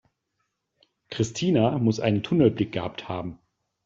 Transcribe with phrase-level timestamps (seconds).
[1.11, 3.37] Christina muss einen Tunnelblick gehabt haben.